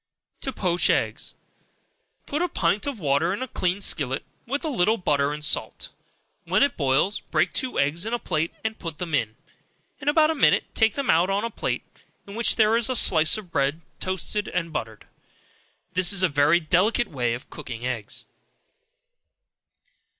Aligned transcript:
To 0.41 0.51
Poach 0.51 0.89
Eggs. 0.89 1.35
Put 2.25 2.41
a 2.41 2.49
pint 2.49 2.87
of 2.87 2.99
water 2.99 3.31
in 3.35 3.43
a 3.43 3.47
clean 3.47 3.81
skillet, 3.81 4.25
with 4.47 4.65
a 4.65 4.67
little 4.67 4.97
butter 4.97 5.31
and 5.31 5.45
salt; 5.45 5.89
when 6.45 6.63
it 6.63 6.75
boils, 6.75 7.19
break 7.19 7.53
two 7.53 7.77
eggs 7.77 8.03
in 8.07 8.11
a 8.11 8.17
plate, 8.17 8.51
and 8.63 8.79
put 8.79 8.97
them 8.97 9.13
in; 9.13 9.35
in 9.99 10.07
about 10.07 10.31
a 10.31 10.33
minute, 10.33 10.63
take 10.73 10.95
them 10.95 11.11
up 11.11 11.29
on 11.29 11.43
a 11.43 11.51
plate, 11.51 11.83
in 12.25 12.33
which 12.33 12.55
there 12.55 12.75
is 12.75 12.89
a 12.89 12.95
slice 12.95 13.37
of 13.37 13.51
bread 13.51 13.81
toasted 13.99 14.47
and 14.47 14.73
buttered. 14.73 15.05
This 15.93 16.11
is 16.11 16.23
a 16.23 16.27
very 16.29 16.59
delicate 16.59 17.09
way 17.11 17.35
of 17.35 17.51
cooking 17.51 17.85
eggs. 17.85 18.25